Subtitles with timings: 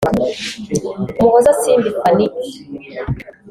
[1.19, 2.43] Umuhoza Simbi Fanique